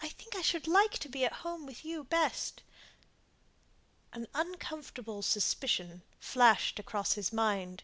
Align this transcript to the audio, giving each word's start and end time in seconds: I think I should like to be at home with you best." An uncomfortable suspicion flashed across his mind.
I 0.00 0.08
think 0.08 0.34
I 0.36 0.40
should 0.40 0.66
like 0.66 0.92
to 1.00 1.08
be 1.10 1.22
at 1.22 1.34
home 1.44 1.66
with 1.66 1.84
you 1.84 2.04
best." 2.04 2.62
An 4.14 4.26
uncomfortable 4.32 5.20
suspicion 5.20 6.00
flashed 6.18 6.78
across 6.78 7.12
his 7.12 7.30
mind. 7.30 7.82